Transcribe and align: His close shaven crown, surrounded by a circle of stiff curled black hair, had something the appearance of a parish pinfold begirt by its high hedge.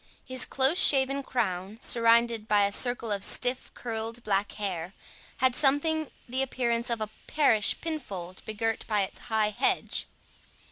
His 0.27 0.45
close 0.45 0.79
shaven 0.79 1.21
crown, 1.21 1.77
surrounded 1.79 2.47
by 2.47 2.63
a 2.65 2.71
circle 2.71 3.11
of 3.11 3.23
stiff 3.23 3.71
curled 3.75 4.23
black 4.23 4.53
hair, 4.53 4.93
had 5.37 5.53
something 5.53 6.09
the 6.27 6.41
appearance 6.41 6.89
of 6.89 7.01
a 7.01 7.09
parish 7.27 7.79
pinfold 7.81 8.41
begirt 8.43 8.83
by 8.87 9.03
its 9.03 9.19
high 9.29 9.51
hedge. 9.51 10.07